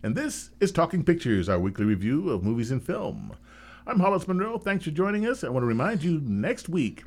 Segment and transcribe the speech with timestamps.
[0.00, 3.34] And this is Talking Pictures, our weekly review of movies and film.
[3.84, 4.56] I'm Hollis Monroe.
[4.56, 5.42] Thanks for joining us.
[5.42, 7.02] I want to remind you next week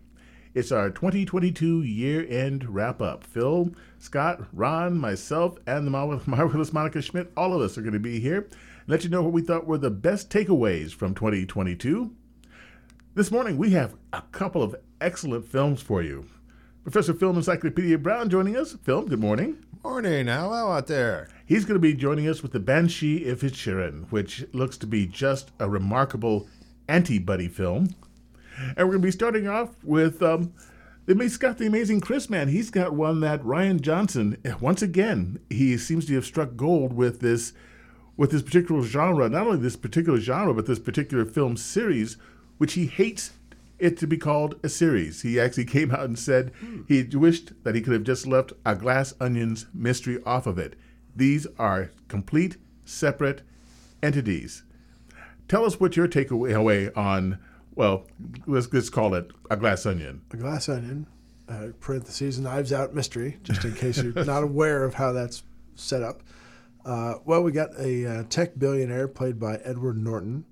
[0.54, 3.24] it's our 2022 year end wrap up.
[3.24, 5.92] Phil, Scott, Ron, myself, and the
[6.26, 8.50] marvelous Monica Schmidt, all of us are going to be here.
[8.88, 12.14] Let you know what we thought were the best takeaways from 2022.
[13.16, 16.26] This morning we have a couple of excellent films for you.
[16.84, 18.76] Professor Film Encyclopedia Brown joining us.
[18.84, 19.64] Phil, good morning.
[19.84, 20.28] Morning.
[20.28, 21.28] How out there?
[21.44, 25.08] He's going to be joining us with the Banshee of Inisherin, which looks to be
[25.08, 26.48] just a remarkable
[26.88, 27.90] anti-buddy film.
[28.60, 30.54] And we're going to be starting off with um,
[31.08, 32.50] the Scott the Amazing Chrisman.
[32.50, 37.20] He's got one that Rian Johnson, once again, he seems to have struck gold with
[37.20, 37.54] this
[38.16, 39.30] with this particular genre.
[39.30, 42.18] Not only this particular genre, but this particular film series,
[42.60, 43.32] which he hates
[43.82, 45.24] it to be called a series.
[45.24, 46.52] He actually came out and said
[46.88, 50.76] he wished that he could have just left a Glass Onions mystery off of it.
[51.16, 53.42] These are complete separate
[54.02, 54.64] entities.
[55.48, 57.40] Tell us what your takeaway away on,
[57.76, 58.08] well,
[58.46, 60.22] let's, let's call it a glass onion.
[60.32, 61.08] A glass onion,
[61.50, 65.44] uh, parentheses, knives out mystery, just in case you're not aware of how that's
[65.76, 66.22] set up.
[66.86, 70.46] Uh, well, we got a uh, tech billionaire played by Edward Norton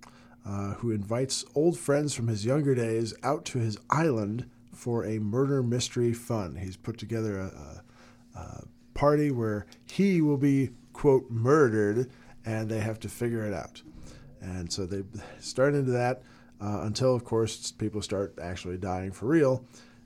[0.45, 5.20] uh, who invites old friends from his younger days out to his island for a
[5.20, 6.56] murder mystery fun.
[6.56, 7.45] He's put together a,
[8.38, 12.10] a, a party where he will be, quote, murdered,
[12.45, 13.82] and they have to figure it out.
[14.42, 15.04] And so they
[15.40, 16.23] start into that
[16.62, 19.66] uh, until, of course, people start actually dying for real.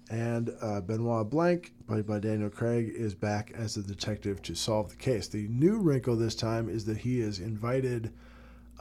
[0.09, 4.89] And uh, Benoit Blanc, played by Daniel Craig, is back as the detective to solve
[4.89, 5.27] the case.
[5.27, 8.11] The new wrinkle this time is that he is invited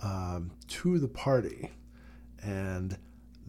[0.03, 1.71] um, to the party.
[2.43, 2.97] And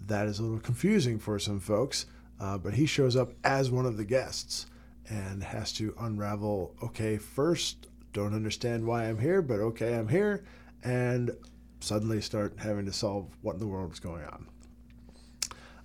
[0.06, 2.06] that is a little confusing for some folks,
[2.40, 4.68] uh, but he shows up as one of the guests
[5.09, 10.46] and has to unravel okay, first, don't understand why I'm here, but okay, I'm here,
[10.84, 11.31] and
[11.80, 14.48] suddenly start having to solve what in the world is going on.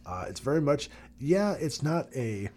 [0.06, 2.48] Uh, it's very much, yeah, it's not a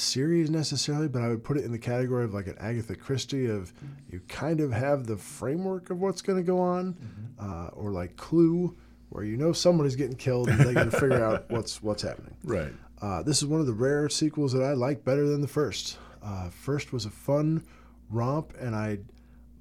[0.00, 3.46] series necessarily, but I would put it in the category of like an Agatha Christie
[3.46, 3.72] of
[4.10, 7.50] you kind of have the framework of what's going to go on, mm-hmm.
[7.50, 8.76] uh, or like Clue,
[9.10, 12.02] where you know someone is getting killed and they got to figure out what's what's
[12.02, 12.34] happening.
[12.44, 12.72] Right.
[13.00, 15.98] Uh, this is one of the rare sequels that I like better than the first.
[16.22, 17.64] Uh, first was a fun
[18.10, 18.98] romp, and I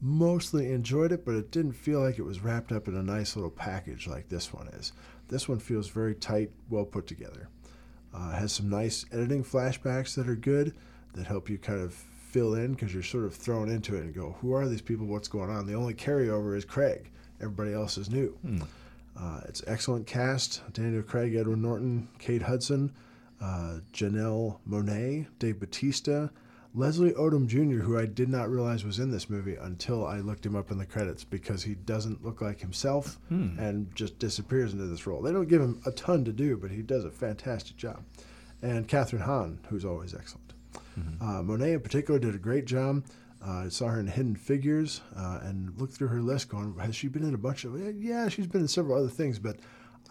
[0.02, 3.36] mostly enjoyed it, but it didn't feel like it was wrapped up in a nice
[3.36, 4.94] little package like this one is.
[5.28, 7.50] This one feels very tight, well put together.
[8.14, 10.74] Uh, has some nice editing flashbacks that are good
[11.14, 14.14] that help you kind of fill in because you're sort of thrown into it and
[14.14, 15.06] go, who are these people?
[15.06, 15.66] What's going on?
[15.66, 17.10] The only carryover is Craig.
[17.42, 18.30] Everybody else is new.
[18.42, 18.62] Hmm.
[19.18, 22.94] Uh, it's excellent cast: Daniel Craig, Edward Norton, Kate Hudson,
[23.42, 26.30] uh, Janelle Monáe, Dave Bautista,
[26.76, 30.46] Leslie Odom Jr., who I did not realize was in this movie until I looked
[30.46, 33.58] him up in the credits because he doesn't look like himself hmm.
[33.58, 35.22] and just disappears into this role.
[35.22, 38.04] They don't give him a ton to do, but he does a fantastic job.
[38.62, 40.54] And Kathryn Hahn, who's always excellent.
[41.00, 41.24] Mm-hmm.
[41.24, 43.04] Uh, Monáe, in particular, did a great job.
[43.46, 46.96] Uh, I saw her in Hidden Figures uh, and looked through her list going, has
[46.96, 49.58] she been in a bunch of, yeah, she's been in several other things, but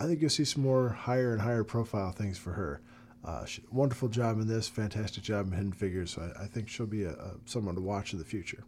[0.00, 2.80] I think you'll see some more higher and higher profile things for her.
[3.24, 6.12] Uh, she, wonderful job in this, fantastic job in Hidden Figures.
[6.12, 8.64] So I, I think she'll be a, a, someone to watch in the future.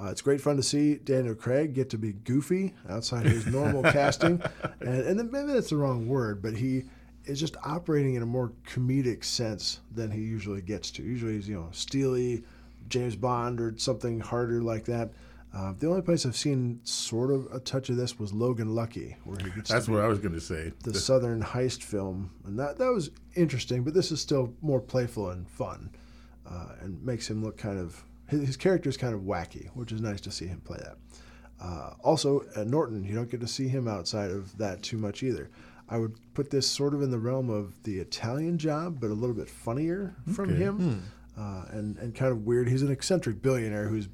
[0.00, 3.46] Uh, it's great fun to see Daniel Craig get to be goofy outside of his
[3.46, 4.40] normal casting,
[4.80, 6.84] and, and maybe that's the wrong word, but he
[7.24, 11.02] is just operating in a more comedic sense than he usually gets to.
[11.02, 12.44] Usually he's you know steely,
[12.88, 15.10] James Bond or something harder like that.
[15.52, 19.16] Uh, the only place I've seen sort of a touch of this was Logan Lucky,
[19.24, 19.68] where he gets.
[19.68, 20.72] That's what I was going to say.
[20.84, 24.80] The, the Southern heist film, and that that was interesting, but this is still more
[24.80, 25.90] playful and fun,
[26.48, 28.04] uh, and makes him look kind of.
[28.28, 30.96] His, his character is kind of wacky, which is nice to see him play that.
[31.60, 35.24] Uh, also, Ed Norton, you don't get to see him outside of that too much
[35.24, 35.50] either.
[35.88, 39.14] I would put this sort of in the realm of the Italian job, but a
[39.14, 40.98] little bit funnier from him, hmm.
[41.36, 42.68] Uh, and and kind of weird.
[42.68, 44.08] He's an eccentric billionaire who's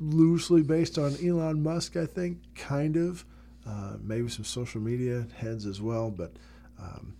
[0.00, 3.24] loosely based on Elon Musk, I think, kind of.
[3.66, 6.10] Uh, maybe some social media heads as well.
[6.10, 6.32] But
[6.78, 7.14] um,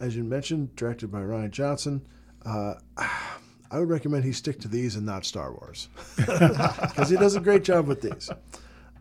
[0.00, 2.02] as you mentioned, directed by Rian Johnson.
[2.44, 2.74] Uh,
[3.72, 7.40] I would recommend he stick to these and not Star Wars because he does a
[7.40, 8.28] great job with these.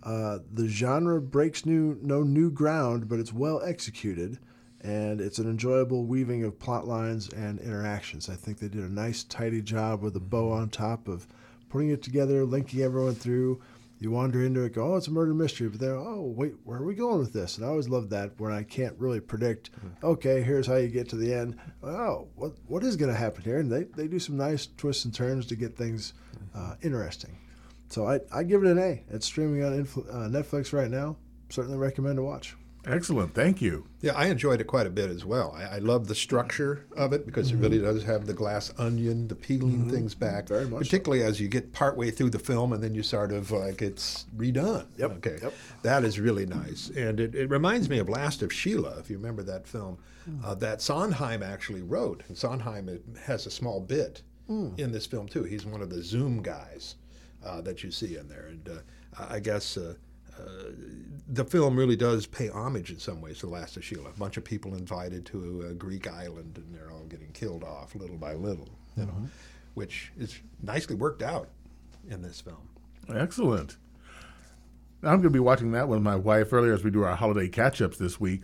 [0.04, 4.38] Uh, the genre breaks new no new ground, but it's well executed,
[4.82, 8.30] and it's an enjoyable weaving of plot lines and interactions.
[8.30, 11.28] I think they did a nice, tidy job with a bow on top of
[11.70, 13.62] putting it together, linking everyone through.
[14.02, 16.80] You wander into it, go, oh, it's a murder mystery, but then, oh, wait, where
[16.80, 17.58] are we going with this?
[17.58, 19.72] And I always love that when I can't really predict.
[19.74, 20.06] Mm-hmm.
[20.06, 21.58] Okay, here's how you get to the end.
[21.84, 23.60] Oh, what what is going to happen here?
[23.60, 26.14] And they, they do some nice twists and turns to get things
[26.56, 27.38] uh, interesting.
[27.90, 29.04] so I I give it an A.
[29.10, 31.18] It's streaming on Infl- uh, Netflix right now.
[31.50, 32.56] Certainly recommend to watch.
[32.86, 33.34] Excellent.
[33.36, 33.86] Thank you.
[34.02, 35.54] Yeah, I enjoyed it quite a bit as well.
[35.56, 39.28] I, I love the structure of it because it really does have the glass onion,
[39.28, 40.48] the peeling things back.
[40.48, 40.78] Very much so.
[40.90, 44.26] Particularly as you get partway through the film and then you sort of like it's
[44.36, 44.86] redone.
[44.98, 45.38] Yep, Okay.
[45.42, 45.54] yep.
[45.84, 46.90] That is really nice.
[46.96, 49.98] And it, it reminds me of Last of Sheila, if you remember that film,
[50.44, 52.24] uh, that Sondheim actually wrote.
[52.30, 54.22] And Sondheim has a small bit
[54.78, 55.44] in this film too.
[55.44, 56.96] He's one of the Zoom guys
[57.46, 58.48] uh, that you see in there.
[58.50, 59.78] And uh, I guess.
[60.40, 60.72] Uh,
[61.28, 64.10] the film really does pay homage in some ways to Last of Sheila.
[64.10, 67.94] A bunch of people invited to a Greek island, and they're all getting killed off
[67.96, 69.30] little by little, you know,
[69.76, 71.50] which is nicely worked out
[72.10, 72.70] in this film.
[73.14, 73.78] Excellent.
[75.02, 77.16] Now, I'm going to be watching that with my wife earlier as we do our
[77.16, 78.42] holiday catch ups this week.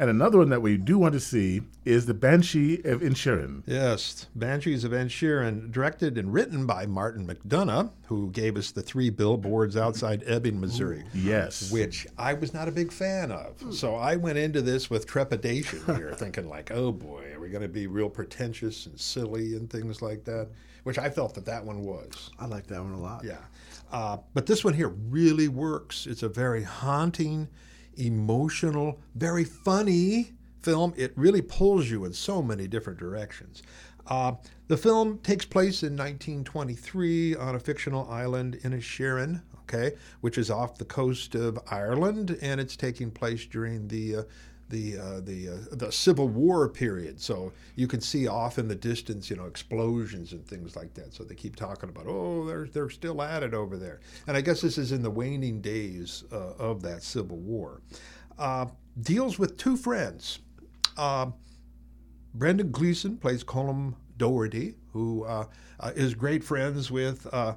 [0.00, 3.64] And another one that we do want to see is The Banshee of Inisherin.
[3.66, 9.10] Yes, Banshees of Inisherin, directed and written by Martin McDonagh, who gave us the three
[9.10, 11.02] billboards outside Ebbing, Missouri.
[11.12, 11.72] Yes.
[11.72, 13.74] which I was not a big fan of.
[13.74, 17.62] So I went into this with trepidation here, thinking like, "Oh boy, are we going
[17.62, 20.48] to be real pretentious and silly and things like that?"
[20.84, 22.30] Which I felt that that one was.
[22.38, 23.24] I like that one a lot.
[23.24, 23.38] Yeah,
[23.92, 26.06] uh, but this one here really works.
[26.06, 27.48] It's a very haunting,
[27.98, 30.92] emotional, very funny film.
[30.96, 33.62] It really pulls you in so many different directions.
[34.06, 34.32] Uh,
[34.68, 40.50] the film takes place in 1923 on a fictional island in Inisherin, okay, which is
[40.50, 44.22] off the coast of Ireland, and it's taking place during the uh,
[44.68, 47.20] the uh, the uh, the Civil War period.
[47.20, 51.14] So you can see off in the distance, you know, explosions and things like that.
[51.14, 54.00] So they keep talking about, oh, they're they're still at it over there.
[54.26, 57.80] And I guess this is in the waning days uh, of that Civil War.
[58.38, 58.66] Uh,
[59.00, 60.40] deals with two friends.
[60.96, 61.30] Uh,
[62.34, 65.46] Brendan Gleeson plays Colm Doherty, who uh,
[65.94, 67.56] is great friends with a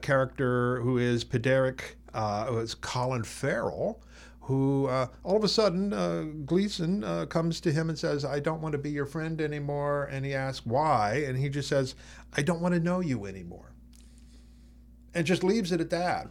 [0.00, 1.80] character who is Pádraic,
[2.14, 4.00] uh, who is Colin Farrell,
[4.50, 8.40] who uh, all of a sudden uh, Gleeson uh, comes to him and says, I
[8.40, 10.08] don't want to be your friend anymore.
[10.10, 11.24] And he asks why.
[11.26, 11.94] And he just says,
[12.36, 13.72] I don't want to know you anymore.
[15.14, 16.28] And just leaves it at that.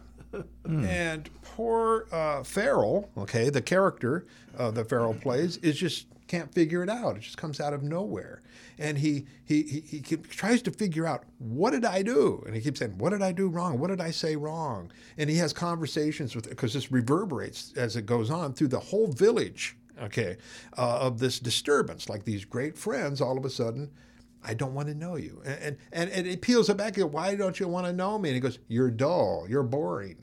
[0.64, 6.84] And poor uh, Farrell, okay, the character uh, that Farrell plays, is just can't figure
[6.84, 7.16] it out.
[7.16, 8.40] It just comes out of nowhere,
[8.78, 12.54] and he he he, he keep, tries to figure out what did I do, and
[12.54, 13.80] he keeps saying, "What did I do wrong?
[13.80, 18.06] What did I say wrong?" And he has conversations with because this reverberates as it
[18.06, 20.36] goes on through the whole village, okay,
[20.78, 22.08] uh, of this disturbance.
[22.08, 23.90] Like these great friends, all of a sudden.
[24.42, 25.42] I don't want to know you.
[25.44, 26.96] And, and, and it peels it back.
[26.96, 28.30] Why don't you want to know me?
[28.30, 29.46] And he goes, You're dull.
[29.48, 30.16] You're boring.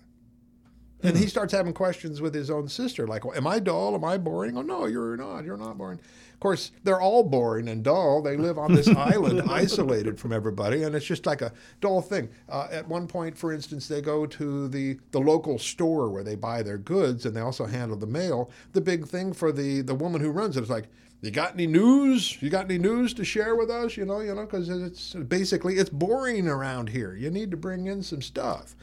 [1.03, 3.93] And he starts having questions with his own sister, like, "Am I dull?
[3.93, 5.45] Am I boring?" Oh no, you're not.
[5.45, 5.99] You're not boring.
[6.33, 8.21] Of course, they're all boring and dull.
[8.21, 11.51] They live on this island, isolated from everybody, and it's just like a
[11.81, 12.29] dull thing.
[12.49, 16.35] Uh, at one point, for instance, they go to the the local store where they
[16.35, 18.49] buy their goods, and they also handle the mail.
[18.73, 20.89] The big thing for the the woman who runs it is like,
[21.21, 22.41] "You got any news?
[22.41, 25.75] You got any news to share with us?" You know, you know, because it's basically
[25.75, 27.15] it's boring around here.
[27.15, 28.75] You need to bring in some stuff.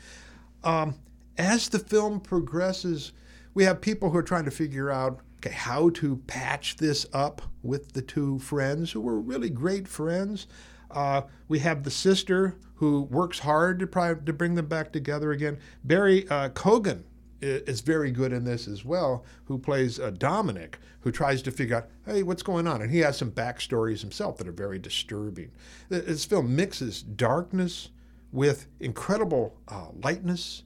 [0.62, 0.94] Um,
[1.38, 3.12] as the film progresses,
[3.54, 7.42] we have people who are trying to figure out okay how to patch this up
[7.62, 10.46] with the two friends who were really great friends.
[10.90, 15.32] Uh, we have the sister who works hard to, try to bring them back together
[15.32, 15.58] again.
[15.82, 17.02] Barry uh, Keoghan
[17.40, 21.76] is very good in this as well, who plays uh, Dominic, who tries to figure
[21.76, 22.80] out, hey, what's going on?
[22.80, 25.50] And he has some backstories himself that are very disturbing.
[25.88, 27.90] This film mixes darkness
[28.32, 30.62] with incredible uh, lightness,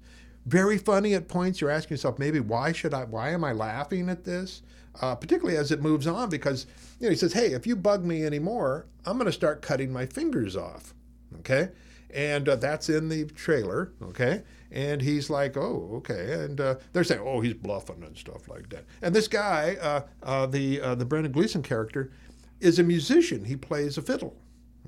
[0.48, 1.60] very funny at points.
[1.60, 3.04] You're asking yourself, maybe why should I?
[3.04, 4.62] Why am I laughing at this?
[5.00, 6.66] Uh, particularly as it moves on, because
[6.98, 9.92] you know he says, "Hey, if you bug me anymore, I'm going to start cutting
[9.92, 10.94] my fingers off."
[11.40, 11.68] Okay,
[12.10, 13.92] and uh, that's in the trailer.
[14.02, 18.48] Okay, and he's like, "Oh, okay," and uh, they're saying, "Oh, he's bluffing and stuff
[18.48, 22.10] like that." And this guy, uh, uh, the uh, the Brendan Gleeson character,
[22.58, 23.44] is a musician.
[23.44, 24.36] He plays a fiddle.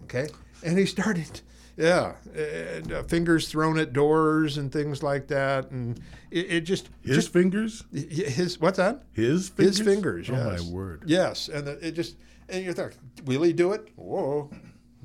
[0.04, 0.26] Okay,
[0.64, 1.40] and he started.
[1.80, 5.98] Yeah, and uh, fingers thrown at doors and things like that, and
[6.30, 7.84] it, it just His just fingers?
[7.92, 9.02] his what's that?
[9.12, 9.78] His fingers?
[9.78, 10.30] His fingers.
[10.30, 10.64] Oh, yes.
[10.64, 11.02] my word.
[11.06, 12.16] Yes, and the, it just
[12.50, 12.94] and you're like,
[13.24, 13.88] will he do it?
[13.96, 14.50] Whoa,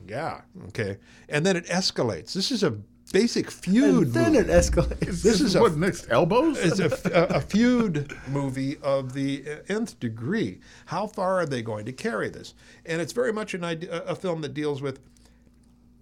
[0.06, 0.98] yeah, okay,
[1.30, 2.34] and then it escalates.
[2.34, 2.78] This is a
[3.14, 4.08] basic feud.
[4.08, 4.40] And then movie.
[4.40, 5.22] it escalates.
[5.24, 6.08] This is a- what next?
[6.10, 6.58] Elbows?
[6.60, 10.60] It's a, a, a feud movie of the nth degree.
[10.88, 12.54] How far are they going to carry this?
[12.86, 15.00] And it's very much an idea, a film that deals with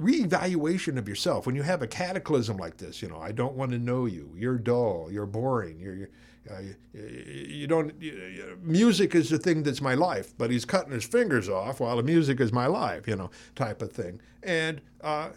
[0.01, 1.45] reevaluation of yourself.
[1.45, 4.33] When you have a cataclysm like this, you know, I don't want to know you.
[4.37, 5.09] You're dull.
[5.11, 5.79] You're boring.
[5.79, 6.09] You're, you're
[6.51, 6.61] uh,
[6.93, 7.93] you, don't.
[8.01, 11.95] You- music is the thing that's my life, but he's cutting his fingers off while
[11.97, 14.19] the music is my life, you know, type of thing.
[14.41, 15.29] And uh,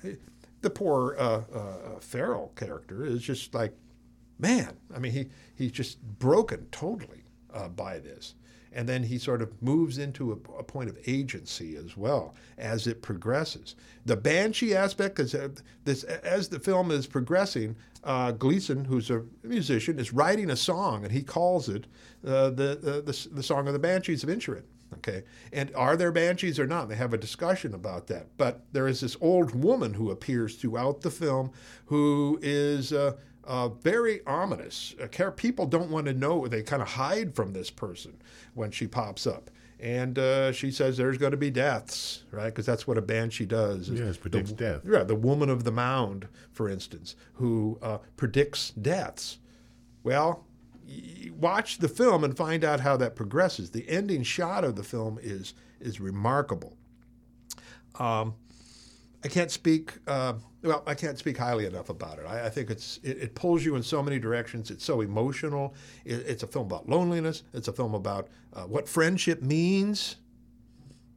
[0.63, 3.73] the poor uh, uh, Farrell character is just like,
[4.39, 4.77] man.
[4.95, 7.23] I mean, he he's just broken totally
[7.55, 8.35] uh, by this,
[8.77, 12.87] and then he sort of moves into a, a, point of agency as well as
[12.87, 13.75] it progresses.
[14.05, 15.49] The banshee aspect, because uh,
[15.85, 21.05] this as the film is progressing, uh, Gleeson, who's a musician, is writing a song,
[21.05, 21.87] and he calls it
[22.25, 24.65] uh, the, the the song of the Banshees of Inisherin.
[24.99, 26.89] Okay, and are there banshees or not?
[26.89, 28.27] They have a discussion about that.
[28.37, 31.51] But there is this old woman who appears throughout the film,
[31.87, 33.15] who is uh,
[33.47, 34.95] uh, very ominous.
[35.01, 36.47] Uh, people don't want to know.
[36.47, 38.21] They kind of hide from this person
[38.55, 39.51] when she pops up.
[39.79, 42.47] And uh, she says there's going to be deaths, right?
[42.47, 43.91] Because that's what a banshee does.
[43.91, 44.81] Yes, predicts the, death.
[44.91, 49.39] Yeah, the woman of the mound, for instance, who uh, predicts deaths.
[50.03, 50.47] Well,
[51.39, 53.71] watch the film and find out how that progresses.
[53.71, 56.77] The ending shot of the film is is remarkable.
[57.99, 58.35] Um,
[59.27, 59.95] I can't speak.
[60.07, 62.27] Uh, well, I can't speak highly enough about it.
[62.29, 64.71] I, I think it's it, it, pulls you in so many directions.
[64.71, 65.75] It's so emotional.
[66.05, 67.43] It, it's a film about loneliness.
[67.53, 70.15] It's a film about uh, what friendship means,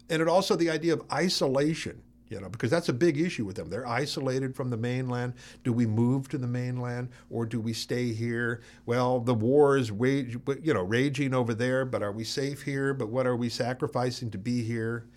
[0.09, 3.55] and it also the idea of isolation you know, because that's a big issue with
[3.55, 3.69] them.
[3.71, 5.33] They're isolated from the mainland.
[5.63, 8.61] Do we move to the mainland or do we stay here?
[8.85, 12.93] Well, the war is wage, you know, raging over there, but are we safe here?
[12.93, 15.07] But what are we sacrificing to be here?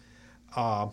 [0.57, 0.89] Uh,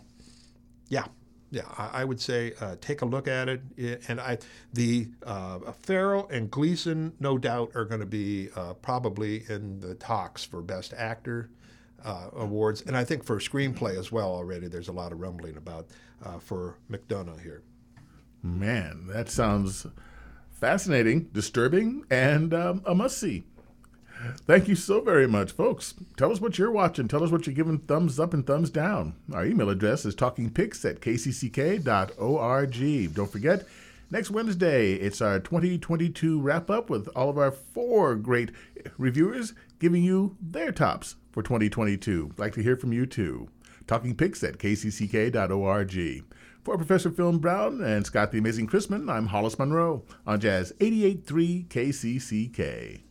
[0.90, 1.06] yeah,
[1.52, 3.62] yeah, I, I would say uh, take a look at it.
[4.08, 4.38] And I,
[4.74, 9.96] the uh, Farrell and Gleeson, no doubt, are going to be uh, probably in the
[9.96, 11.50] talks for Best Actor
[12.04, 14.30] uh, awards, and I think for screenplay as well.
[14.30, 15.88] Already, there's a lot of rumbling about
[16.24, 17.64] uh, for McDonagh here.
[18.42, 19.86] Man, that sounds
[20.52, 23.44] fascinating, disturbing, and um, a must see.
[24.46, 25.94] Thank you so very much, folks.
[26.18, 27.08] Tell us what you're watching.
[27.08, 29.16] Tell us what you're giving thumbs up and thumbs down.
[29.34, 31.84] Our email address is talkingpics at kcck.org.
[33.14, 33.66] Don't forget,
[34.12, 38.52] next Wednesday, it's our 2022 wrap up with all of our four great
[38.98, 42.32] reviewers giving you their tops for 2022.
[42.34, 43.48] I'd like to hear from you too.
[43.88, 46.24] Talking Pix at kcck.org.
[46.64, 51.68] For Professor Phil Brown and Scott the Amazing Chrisman, I'm Hollis Monroe on Jazz 88.3
[51.68, 53.09] KCCK.